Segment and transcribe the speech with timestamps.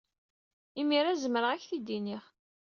[0.79, 2.23] Imir-a, zemreɣ ad ak-t-id-iniɣ.